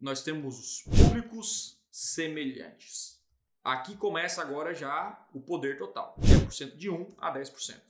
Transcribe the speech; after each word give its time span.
nós 0.00 0.22
temos 0.22 0.58
os 0.58 0.82
públicos 0.82 1.78
semelhantes. 1.90 3.20
Aqui 3.62 3.96
começa 3.96 4.40
agora 4.40 4.74
já 4.74 5.28
o 5.34 5.40
poder 5.40 5.78
total, 5.78 6.16
10% 6.20 6.76
de 6.76 6.88
1 6.88 7.16
a 7.18 7.32
10%. 7.32 7.80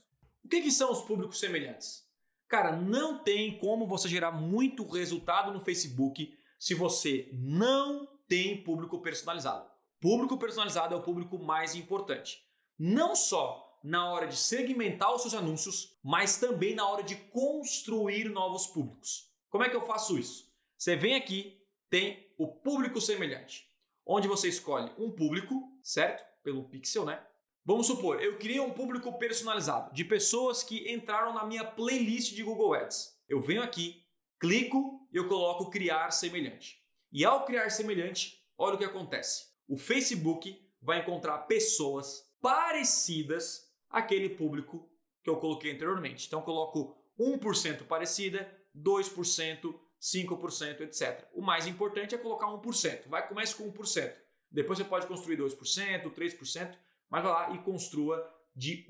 O 0.43 0.47
que, 0.49 0.61
que 0.61 0.71
são 0.71 0.91
os 0.91 1.01
públicos 1.01 1.39
semelhantes? 1.39 2.05
Cara, 2.47 2.75
não 2.75 3.23
tem 3.23 3.57
como 3.57 3.87
você 3.87 4.09
gerar 4.09 4.31
muito 4.31 4.85
resultado 4.85 5.53
no 5.53 5.61
Facebook 5.61 6.37
se 6.59 6.73
você 6.73 7.29
não 7.31 8.05
tem 8.27 8.61
público 8.61 9.01
personalizado. 9.01 9.69
Público 10.01 10.37
personalizado 10.37 10.93
é 10.93 10.97
o 10.97 11.03
público 11.03 11.39
mais 11.39 11.75
importante. 11.75 12.43
Não 12.77 13.15
só 13.15 13.79
na 13.83 14.11
hora 14.11 14.27
de 14.27 14.35
segmentar 14.35 15.13
os 15.13 15.21
seus 15.21 15.33
anúncios, 15.33 15.97
mas 16.03 16.37
também 16.37 16.75
na 16.75 16.87
hora 16.87 17.03
de 17.03 17.15
construir 17.15 18.29
novos 18.29 18.67
públicos. 18.67 19.31
Como 19.49 19.63
é 19.63 19.69
que 19.69 19.75
eu 19.75 19.81
faço 19.81 20.17
isso? 20.17 20.51
Você 20.77 20.95
vem 20.95 21.15
aqui, 21.15 21.60
tem 21.91 22.33
o 22.37 22.47
público 22.47 23.01
semelhante, 23.01 23.69
onde 24.05 24.25
você 24.25 24.47
escolhe 24.47 24.89
um 24.97 25.11
público, 25.11 25.77
certo? 25.83 26.23
Pelo 26.41 26.63
pixel, 26.63 27.05
né? 27.05 27.21
Vamos 27.65 27.85
supor, 27.85 28.23
eu 28.23 28.39
criei 28.39 28.61
um 28.61 28.71
público 28.71 29.19
personalizado 29.19 29.93
de 29.93 30.05
pessoas 30.05 30.63
que 30.63 30.91
entraram 30.91 31.33
na 31.33 31.45
minha 31.45 31.63
playlist 31.63 32.33
de 32.33 32.41
Google 32.41 32.73
Ads. 32.73 33.21
Eu 33.27 33.41
venho 33.41 33.61
aqui, 33.61 34.03
clico 34.39 35.07
e 35.11 35.17
eu 35.17 35.27
coloco 35.27 35.69
criar 35.69 36.09
semelhante. 36.11 36.81
E 37.11 37.25
ao 37.25 37.45
criar 37.45 37.69
semelhante, 37.69 38.41
olha 38.57 38.75
o 38.75 38.77
que 38.77 38.85
acontece. 38.85 39.47
O 39.67 39.77
Facebook 39.77 40.57
vai 40.81 40.99
encontrar 40.99 41.39
pessoas 41.39 42.23
parecidas 42.41 43.69
àquele 43.89 44.29
público 44.29 44.89
que 45.21 45.29
eu 45.29 45.37
coloquei 45.37 45.71
anteriormente. 45.73 46.25
Então 46.25 46.39
eu 46.39 46.45
coloco 46.45 46.97
1% 47.19 47.85
parecida, 47.85 48.49
2%, 48.75 49.75
5%, 50.01 50.81
etc. 50.81 51.27
O 51.33 51.41
mais 51.41 51.67
importante 51.67 52.15
é 52.15 52.17
colocar 52.17 52.47
1%. 52.47 53.07
Vai 53.07 53.27
comece 53.27 53.55
com 53.55 53.71
1%. 53.71 54.13
Depois 54.49 54.79
você 54.79 54.83
pode 54.83 55.05
construir 55.05 55.37
2%, 55.37 56.11
3%, 56.11 56.75
mas 57.09 57.23
vai 57.23 57.31
lá 57.31 57.51
e 57.51 57.59
construa 57.59 58.27
de 58.55 58.85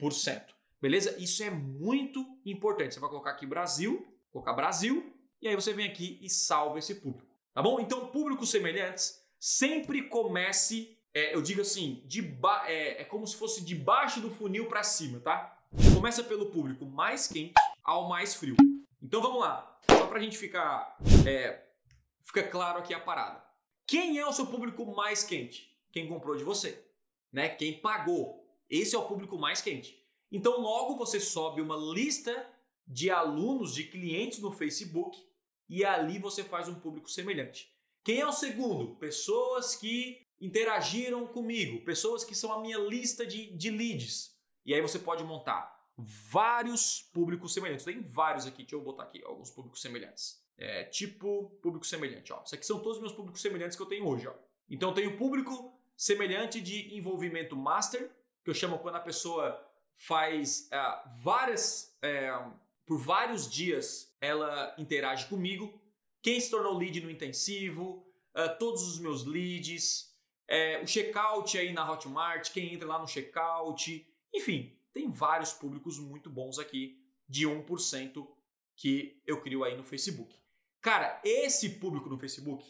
1%. 0.00 0.42
Beleza? 0.80 1.16
Isso 1.18 1.42
é 1.42 1.50
muito 1.50 2.24
importante. 2.44 2.94
Você 2.94 3.00
vai 3.00 3.08
colocar 3.08 3.30
aqui 3.30 3.46
Brasil, 3.46 4.06
colocar 4.30 4.52
Brasil, 4.52 5.14
e 5.40 5.48
aí 5.48 5.54
você 5.54 5.72
vem 5.72 5.86
aqui 5.86 6.18
e 6.20 6.28
salva 6.28 6.78
esse 6.78 6.96
público. 6.96 7.26
Tá 7.54 7.62
bom? 7.62 7.80
Então, 7.80 8.06
públicos 8.08 8.50
semelhantes 8.50 9.20
sempre 9.38 10.02
comece, 10.08 10.96
é, 11.14 11.34
eu 11.34 11.42
digo 11.42 11.60
assim, 11.60 12.02
de 12.06 12.20
é, 12.66 13.02
é 13.02 13.04
como 13.04 13.26
se 13.26 13.36
fosse 13.36 13.64
de 13.64 13.74
baixo 13.74 14.20
do 14.20 14.30
funil 14.30 14.66
para 14.66 14.82
cima, 14.82 15.20
tá? 15.20 15.56
Começa 15.94 16.22
pelo 16.24 16.50
público 16.50 16.84
mais 16.86 17.26
quente 17.26 17.54
ao 17.82 18.08
mais 18.08 18.34
frio. 18.34 18.56
Então 19.08 19.20
vamos 19.20 19.40
lá, 19.40 19.80
só 19.90 20.06
para 20.06 20.18
a 20.18 20.22
gente 20.22 20.38
ficar, 20.38 20.96
é, 21.26 21.66
fica 22.22 22.42
claro 22.44 22.78
aqui 22.78 22.94
a 22.94 23.00
parada. 23.00 23.42
Quem 23.86 24.18
é 24.18 24.26
o 24.26 24.32
seu 24.32 24.46
público 24.46 24.86
mais 24.94 25.24
quente? 25.24 25.74
Quem 25.90 26.06
comprou 26.06 26.36
de 26.36 26.44
você 26.44 26.86
né? 27.32 27.48
Quem 27.48 27.80
pagou. 27.80 28.46
Esse 28.68 28.94
é 28.94 28.98
o 28.98 29.06
público 29.06 29.38
mais 29.38 29.60
quente. 29.60 29.98
Então, 30.30 30.60
logo 30.60 30.96
você 30.96 31.18
sobe 31.18 31.60
uma 31.60 31.76
lista 31.76 32.46
de 32.86 33.10
alunos, 33.10 33.74
de 33.74 33.84
clientes 33.84 34.38
no 34.40 34.52
Facebook 34.52 35.18
e 35.68 35.84
ali 35.84 36.18
você 36.18 36.42
faz 36.42 36.68
um 36.68 36.74
público 36.74 37.10
semelhante. 37.10 37.72
Quem 38.04 38.20
é 38.20 38.26
o 38.26 38.32
segundo? 38.32 38.96
Pessoas 38.96 39.74
que 39.74 40.26
interagiram 40.40 41.26
comigo, 41.26 41.84
pessoas 41.84 42.24
que 42.24 42.34
são 42.34 42.52
a 42.52 42.60
minha 42.60 42.78
lista 42.78 43.26
de, 43.26 43.52
de 43.56 43.70
leads. 43.70 44.36
E 44.64 44.74
aí 44.74 44.80
você 44.80 44.98
pode 44.98 45.24
montar 45.24 45.77
vários 45.98 47.02
públicos 47.12 47.52
semelhantes. 47.52 47.84
Tem 47.84 48.00
vários 48.00 48.46
aqui, 48.46 48.58
deixa 48.58 48.76
eu 48.76 48.80
botar 48.80 49.02
aqui 49.02 49.22
alguns 49.24 49.50
públicos 49.50 49.82
semelhantes. 49.82 50.40
É, 50.56 50.84
tipo 50.84 51.50
público 51.60 51.86
semelhante, 51.86 52.32
ó. 52.32 52.42
Isso 52.44 52.54
aqui 52.54 52.64
são 52.64 52.78
todos 52.78 52.96
os 52.96 53.00
meus 53.00 53.12
públicos 53.12 53.40
semelhantes 53.40 53.76
que 53.76 53.82
eu 53.82 53.86
tenho 53.86 54.06
hoje, 54.06 54.28
ó. 54.28 54.34
Então 54.70 54.90
eu 54.90 54.94
tenho 54.94 55.16
público 55.16 55.76
semelhante 55.96 56.60
de 56.60 56.96
envolvimento 56.96 57.56
master, 57.56 58.10
que 58.44 58.50
eu 58.50 58.54
chamo 58.54 58.78
quando 58.78 58.94
a 58.94 59.00
pessoa 59.00 59.64
faz 59.94 60.68
uh, 60.72 61.22
várias, 61.22 61.96
uh, 62.04 62.52
por 62.86 62.98
vários 62.98 63.50
dias, 63.50 64.16
ela 64.20 64.74
interage 64.78 65.26
comigo. 65.26 65.80
Quem 66.22 66.40
se 66.40 66.50
tornou 66.50 66.78
lead 66.78 67.00
no 67.00 67.10
intensivo, 67.10 68.06
uh, 68.36 68.56
todos 68.58 68.82
os 68.82 68.98
meus 69.00 69.24
leads, 69.24 70.06
o 70.82 70.86
checkout 70.86 71.58
aí 71.58 71.74
na 71.74 71.90
Hotmart, 71.90 72.50
quem 72.52 72.72
entra 72.72 72.88
lá 72.88 72.98
no 72.98 73.06
checkout, 73.06 74.06
enfim, 74.32 74.77
tem 74.92 75.10
vários 75.10 75.52
públicos 75.52 75.98
muito 75.98 76.28
bons 76.30 76.58
aqui 76.58 77.02
de 77.28 77.46
1% 77.46 78.26
que 78.76 79.22
eu 79.26 79.40
crio 79.40 79.64
aí 79.64 79.76
no 79.76 79.84
Facebook. 79.84 80.34
Cara, 80.80 81.20
esse 81.24 81.70
público 81.70 82.08
no 82.08 82.18
Facebook, 82.18 82.64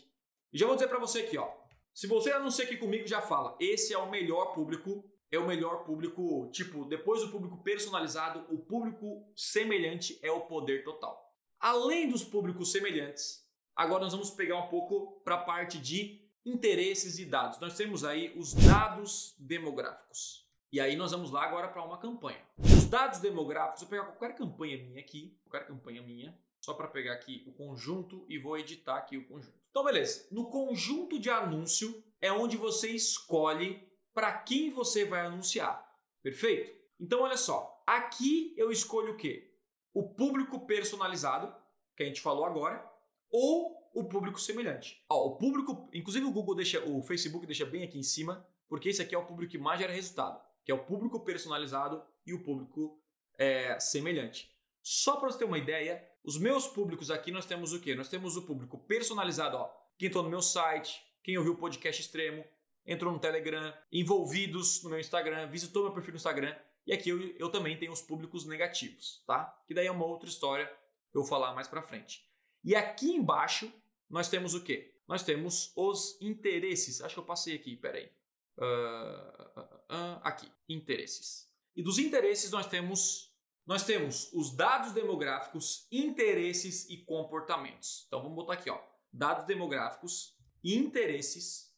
já 0.53 0.67
vou 0.67 0.75
dizer 0.75 0.89
para 0.89 0.99
você 0.99 1.21
aqui, 1.21 1.37
ó, 1.37 1.53
se 1.99 2.07
você 2.07 2.31
anuncia 2.31 2.65
aqui 2.65 2.77
comigo, 2.77 3.09
já 3.09 3.21
fala. 3.21 3.57
Esse 3.61 3.93
é 3.93 3.99
o 3.99 4.09
melhor 4.09 4.53
público. 4.55 5.05
É 5.31 5.39
o 5.39 5.47
melhor 5.47 5.85
público, 5.85 6.49
tipo, 6.53 6.87
depois 6.87 7.21
do 7.21 7.31
público 7.31 7.63
personalizado, 7.63 8.47
o 8.49 8.59
público 8.59 9.31
semelhante 9.37 10.19
é 10.23 10.31
o 10.31 10.43
poder 10.43 10.85
total. 10.85 11.37
Além 11.61 12.09
dos 12.09 12.25
públicos 12.25 12.73
semelhantes, 12.73 13.45
agora 13.77 14.05
nós 14.05 14.13
vamos 14.13 14.31
pegar 14.31 14.57
um 14.57 14.69
pouco 14.69 15.21
para 15.25 15.35
a 15.35 15.43
parte 15.43 15.79
de 15.79 16.27
interesses 16.47 17.19
e 17.19 17.27
dados. 17.27 17.59
Nós 17.61 17.77
temos 17.77 18.05
aí 18.05 18.33
os 18.39 18.55
dados 18.55 19.35
demográficos. 19.39 20.48
E 20.71 20.81
aí 20.81 20.97
nós 20.97 21.13
vamos 21.13 21.31
lá 21.31 21.45
agora 21.45 21.69
para 21.69 21.83
uma 21.83 21.97
campanha. 21.97 22.41
Os 22.59 22.85
dados 22.85 23.21
demográficos, 23.21 23.81
eu 23.81 23.89
vou 23.89 23.99
pegar 23.99 24.13
qualquer 24.13 24.37
campanha 24.37 24.77
minha 24.77 25.01
aqui, 25.01 25.35
qualquer 25.49 25.67
campanha 25.67 26.03
minha, 26.03 26.39
só 26.61 26.75
para 26.75 26.89
pegar 26.89 27.15
aqui 27.15 27.43
o 27.47 27.53
conjunto 27.53 28.27
e 28.29 28.39
vou 28.39 28.59
editar 28.59 28.99
aqui 28.99 29.17
o 29.17 29.27
conjunto. 29.27 29.57
Então, 29.71 29.83
beleza. 29.83 30.29
No 30.31 30.51
conjunto 30.51 31.19
de 31.19 31.31
anúncio 31.31 32.05
é 32.21 32.31
onde 32.31 32.59
você 32.59 32.91
escolhe 32.91 33.83
para 34.13 34.31
quem 34.33 34.69
você 34.69 35.07
vai 35.07 35.21
anunciar. 35.21 35.91
Perfeito? 36.23 36.71
Então, 37.01 37.23
olha 37.23 37.37
só. 37.39 37.83
Aqui 37.87 38.53
eu 38.59 38.71
escolho 38.71 39.15
o 39.15 39.17
quê? 39.17 39.55
O 39.95 40.11
público 40.11 40.67
personalizado, 40.67 41.55
que 41.97 42.03
a 42.03 42.07
gente 42.07 42.21
falou 42.21 42.45
agora, 42.45 42.85
ou 43.31 43.91
o 43.95 44.05
público 44.05 44.39
semelhante. 44.39 45.03
Ó, 45.09 45.29
o 45.29 45.37
público, 45.37 45.89
inclusive 45.95 46.27
o 46.27 46.31
Google 46.31 46.55
deixa, 46.55 46.85
o 46.85 47.03
Facebook 47.03 47.47
deixa 47.47 47.65
bem 47.65 47.85
aqui 47.85 47.99
em 47.99 48.03
cima, 48.03 48.47
porque 48.69 48.91
esse 48.91 49.01
aqui 49.01 49.15
é 49.15 49.19
o 49.19 49.25
público 49.25 49.53
que 49.53 49.59
mais 49.59 49.81
gera 49.81 49.93
resultado, 49.93 50.41
que 50.69 50.73
é 50.73 50.75
o 50.75 50.85
público 50.85 51.21
personalizado 51.21 52.05
e 52.27 52.35
o 52.35 52.43
público 52.43 53.03
é, 53.39 53.81
semelhante. 53.81 54.55
Só 54.83 55.17
para 55.17 55.31
você 55.31 55.39
ter 55.39 55.47
uma 55.47 55.57
ideia, 55.57 56.07
os 56.23 56.37
meus 56.37 56.67
públicos 56.67 57.11
aqui 57.11 57.33
nós 57.33 57.47
temos 57.47 57.73
o 57.73 57.81
quê? 57.81 57.95
Nós 57.95 58.11
temos 58.11 58.37
o 58.37 58.43
público 58.43 58.77
personalizado, 58.81 59.57
ó. 59.57 59.75
Quem 59.97 60.09
entrou 60.09 60.23
no 60.23 60.29
meu 60.29 60.43
site, 60.43 61.03
quem 61.25 61.39
ouviu 61.39 61.55
o 61.55 61.57
podcast 61.57 62.03
extremo, 62.03 62.45
entrou 62.85 63.11
no 63.11 63.19
Telegram, 63.19 63.73
envolvidos 63.91 64.83
no 64.83 64.91
meu 64.91 65.01
Instagram, 65.01 65.49
visitou 65.49 65.85
meu 65.85 65.93
perfil 65.95 66.13
no 66.13 66.19
Instagram. 66.19 66.55
E 66.87 66.93
aqui 66.93 67.09
eu, 67.09 67.19
eu 67.39 67.49
também 67.49 67.79
tenho 67.79 67.91
os 67.91 68.03
públicos 68.03 68.45
negativos, 68.45 69.25
tá? 69.27 69.59
Que 69.67 69.73
daí 69.73 69.87
é 69.87 69.91
uma 69.91 70.05
outra 70.05 70.29
história 70.29 70.67
que 71.11 71.17
eu 71.17 71.23
vou 71.23 71.31
falar 71.31 71.55
mais 71.55 71.67
para 71.67 71.81
frente. 71.81 72.29
E 72.63 72.77
aqui 72.77 73.11
embaixo 73.11 73.73
nós 74.11 74.29
temos 74.29 74.53
o 74.53 74.63
quê? 74.63 74.95
Nós 75.09 75.23
temos 75.23 75.73
os 75.75 76.21
interesses. 76.21 77.01
Acho 77.01 77.15
que 77.15 77.21
eu 77.21 77.25
passei 77.25 77.55
aqui, 77.55 77.75
peraí. 77.75 78.11
Uh, 78.59 79.61
uh, 79.61 80.21
aqui, 80.23 80.51
interesses. 80.69 81.49
E 81.77 81.83
dos 81.83 81.99
interesses 81.99 82.51
nós 82.51 82.67
temos 82.67 83.29
nós 83.65 83.85
temos 83.85 84.33
os 84.33 84.57
dados 84.57 84.93
demográficos, 84.93 85.87
interesses 85.93 86.89
e 86.89 86.97
comportamentos. 86.97 88.05
Então 88.07 88.23
vamos 88.23 88.35
botar 88.35 88.55
aqui, 88.55 88.71
ó, 88.71 88.81
dados 89.13 89.45
demográficos, 89.45 90.35
interesses 90.65 91.71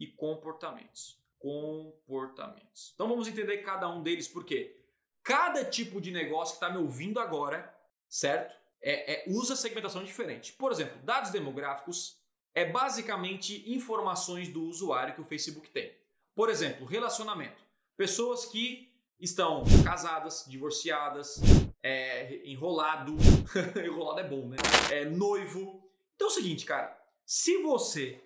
e 0.00 0.06
comportamentos. 0.06 1.22
Comportamentos. 1.38 2.92
Então 2.94 3.06
vamos 3.06 3.28
entender 3.28 3.58
cada 3.58 3.86
um 3.90 4.02
deles 4.02 4.26
porque 4.26 4.82
cada 5.22 5.64
tipo 5.66 6.00
de 6.00 6.10
negócio 6.10 6.58
que 6.58 6.64
está 6.64 6.74
me 6.74 6.82
ouvindo 6.82 7.20
agora, 7.20 7.72
certo? 8.08 8.54
É, 8.80 9.12
é, 9.12 9.24
usa 9.30 9.54
segmentação 9.54 10.02
diferente. 10.02 10.54
Por 10.54 10.72
exemplo, 10.72 10.98
dados 11.02 11.30
demográficos 11.30 12.18
é 12.54 12.64
basicamente 12.64 13.70
informações 13.70 14.48
do 14.48 14.62
usuário 14.62 15.14
que 15.14 15.20
o 15.20 15.24
Facebook 15.24 15.68
tem. 15.68 15.94
Por 16.34 16.50
exemplo, 16.50 16.86
relacionamento. 16.86 17.62
Pessoas 17.96 18.44
que 18.44 18.92
estão 19.20 19.62
casadas, 19.84 20.44
divorciadas, 20.48 21.40
é, 21.82 22.42
enrolado. 22.44 23.16
enrolado 23.84 24.20
é 24.20 24.28
bom, 24.28 24.48
né? 24.48 24.56
É, 24.90 25.04
noivo. 25.04 25.88
Então 26.14 26.28
é 26.28 26.30
o 26.30 26.34
seguinte, 26.34 26.64
cara. 26.64 26.98
Se 27.24 27.62
você 27.62 28.20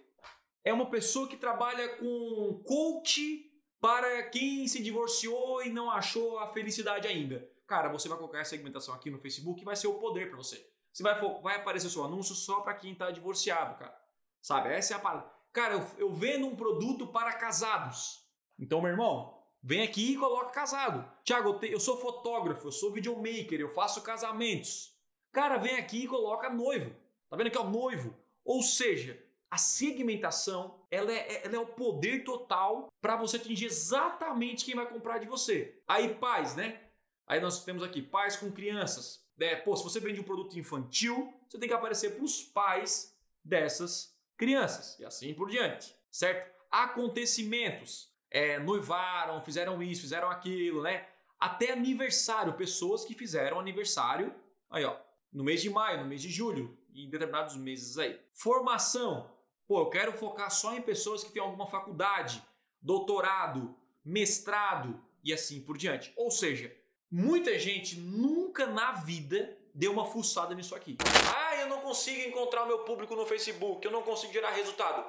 é 0.64 0.72
uma 0.72 0.90
pessoa 0.90 1.28
que 1.28 1.36
trabalha 1.36 1.96
com 1.96 2.62
coach 2.64 3.44
para 3.80 4.24
quem 4.30 4.66
se 4.66 4.82
divorciou 4.82 5.62
e 5.62 5.70
não 5.70 5.90
achou 5.90 6.38
a 6.38 6.52
felicidade 6.52 7.06
ainda, 7.06 7.48
cara, 7.66 7.88
você 7.88 8.08
vai 8.08 8.18
colocar 8.18 8.40
a 8.40 8.44
segmentação 8.44 8.94
aqui 8.94 9.10
no 9.10 9.18
Facebook 9.18 9.60
e 9.60 9.64
vai 9.64 9.76
ser 9.76 9.86
o 9.86 9.98
poder 9.98 10.28
para 10.28 10.36
você. 10.36 10.68
Você 10.92 11.02
vai, 11.02 11.20
vai 11.42 11.56
aparecer 11.56 11.90
seu 11.90 12.04
anúncio 12.04 12.34
só 12.34 12.60
para 12.60 12.74
quem 12.74 12.94
tá 12.94 13.10
divorciado, 13.10 13.78
cara. 13.78 13.96
Sabe? 14.40 14.70
Essa 14.70 14.94
é 14.94 14.96
a 14.96 15.00
parada. 15.00 15.37
Cara, 15.58 15.74
eu, 15.74 15.86
eu 15.98 16.12
vendo 16.14 16.46
um 16.46 16.54
produto 16.54 17.08
para 17.08 17.32
casados. 17.32 18.24
Então, 18.56 18.80
meu 18.80 18.92
irmão, 18.92 19.36
Vem 19.60 19.82
aqui 19.82 20.12
e 20.12 20.16
coloca 20.16 20.52
casado. 20.52 21.04
Tiago, 21.24 21.58
eu, 21.62 21.80
sou 21.80 21.96
fotógrafo, 21.98 22.68
eu 22.68 22.72
sou 22.72 22.92
videomaker, 22.92 23.58
eu 23.60 23.68
faço 23.68 24.02
casamentos. 24.02 24.96
Cara, 25.32 25.56
vem 25.56 25.76
aqui 25.76 26.04
e 26.04 26.06
coloca 26.06 26.48
noivo. 26.48 26.94
Tá 27.28 27.36
vendo 27.36 27.48
aqui, 27.48 27.58
ó, 27.58 27.64
noivo. 27.64 28.16
Ou 28.44 28.62
seja, 28.62 29.20
a 29.50 29.58
segmentação 29.58 30.80
ela 30.88 31.12
é, 31.12 31.44
ela 31.44 31.56
é 31.56 31.58
o 31.58 31.66
poder 31.66 32.22
total 32.22 32.86
para 33.00 33.16
você 33.16 33.36
atingir 33.36 33.66
exatamente 33.66 34.64
quem 34.64 34.76
vai 34.76 34.88
comprar 34.88 35.18
de 35.18 35.26
você. 35.26 35.82
Aí, 35.88 36.14
pais, 36.14 36.54
né? 36.54 36.80
Aí 37.26 37.40
nós 37.40 37.64
temos 37.64 37.82
aqui 37.82 38.00
pais 38.00 38.36
com 38.36 38.52
crianças. 38.52 39.26
É, 39.40 39.56
pô, 39.56 39.74
se 39.74 39.82
você 39.82 39.98
vende 39.98 40.20
um 40.20 40.24
produto 40.24 40.56
infantil, 40.56 41.34
você 41.48 41.58
tem 41.58 41.68
que 41.68 41.74
aparecer 41.74 42.14
para 42.14 42.24
os 42.24 42.44
pais 42.44 43.12
dessas 43.44 44.16
crianças 44.38 44.98
e 44.98 45.04
assim 45.04 45.34
por 45.34 45.50
diante, 45.50 45.94
certo? 46.10 46.56
Acontecimentos, 46.70 48.08
é, 48.30 48.58
noivaram, 48.58 49.42
fizeram 49.42 49.82
isso, 49.82 50.02
fizeram 50.02 50.30
aquilo, 50.30 50.80
né? 50.82 51.06
Até 51.38 51.72
aniversário, 51.72 52.54
pessoas 52.54 53.04
que 53.04 53.14
fizeram 53.14 53.60
aniversário, 53.60 54.34
aí 54.70 54.84
ó, 54.84 54.96
no 55.32 55.44
mês 55.44 55.60
de 55.60 55.68
maio, 55.68 56.00
no 56.00 56.06
mês 56.06 56.22
de 56.22 56.30
julho, 56.30 56.78
em 56.94 57.10
determinados 57.10 57.56
meses 57.56 57.98
aí. 57.98 58.18
Formação, 58.32 59.30
pô, 59.66 59.80
eu 59.80 59.90
quero 59.90 60.12
focar 60.12 60.50
só 60.50 60.74
em 60.74 60.82
pessoas 60.82 61.22
que 61.22 61.32
têm 61.32 61.42
alguma 61.42 61.66
faculdade, 61.66 62.42
doutorado, 62.80 63.76
mestrado 64.04 65.02
e 65.22 65.32
assim 65.32 65.60
por 65.60 65.76
diante. 65.76 66.12
Ou 66.16 66.30
seja, 66.30 66.74
muita 67.10 67.58
gente 67.58 67.98
nunca 67.98 68.66
na 68.66 68.92
vida 68.92 69.56
deu 69.74 69.92
uma 69.92 70.06
fuçada 70.06 70.54
nisso 70.54 70.74
aqui. 70.74 70.96
Ah, 71.36 71.47
eu 71.60 71.68
não 71.68 71.80
consigo 71.80 72.28
encontrar 72.28 72.66
meu 72.66 72.80
público 72.80 73.14
no 73.14 73.26
Facebook, 73.26 73.84
eu 73.84 73.92
não 73.92 74.02
consigo 74.02 74.32
gerar 74.32 74.50
resultado. 74.50 75.04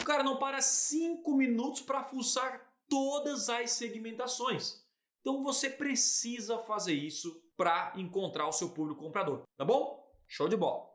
O 0.00 0.04
cara 0.04 0.22
não 0.22 0.36
para 0.36 0.60
cinco 0.60 1.34
minutos 1.34 1.80
para 1.80 2.02
fuçar 2.02 2.60
todas 2.88 3.48
as 3.48 3.70
segmentações. 3.72 4.82
Então 5.20 5.42
você 5.42 5.70
precisa 5.70 6.58
fazer 6.58 6.94
isso 6.94 7.40
para 7.56 7.92
encontrar 7.96 8.48
o 8.48 8.52
seu 8.52 8.70
público 8.70 9.00
comprador, 9.00 9.42
tá 9.56 9.64
bom? 9.64 10.02
Show 10.26 10.48
de 10.48 10.56
bola! 10.56 10.90